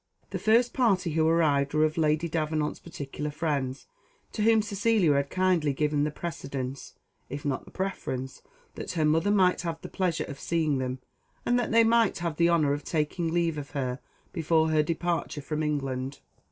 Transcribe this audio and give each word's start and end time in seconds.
The 0.31 0.39
first 0.39 0.73
party 0.73 1.11
who 1.11 1.27
arrived 1.27 1.75
were 1.75 1.85
of 1.85 1.95
Lady 1.95 2.27
Davenant's 2.27 2.79
particular 2.79 3.29
friends, 3.29 3.85
to 4.31 4.41
whom 4.41 4.63
Cecilia 4.63 5.13
had 5.13 5.29
kindly 5.29 5.73
given 5.73 6.05
the 6.05 6.09
precedence, 6.09 6.95
if 7.29 7.45
not 7.45 7.65
the 7.65 7.69
preference, 7.69 8.41
that 8.73 8.93
her 8.93 9.05
mother 9.05 9.29
might 9.29 9.61
have 9.61 9.79
the 9.83 9.89
pleasure 9.89 10.25
of 10.27 10.39
seeing 10.39 10.79
them, 10.79 11.01
and 11.45 11.59
that 11.59 11.71
they 11.71 11.83
might 11.83 12.17
have 12.17 12.37
the 12.37 12.49
honour 12.49 12.73
of 12.73 12.83
taking 12.83 13.31
leave 13.31 13.59
of 13.59 13.69
her, 13.77 13.99
before 14.33 14.71
her 14.71 14.81
departure 14.81 15.39
from 15.43 15.61
England. 15.61 16.17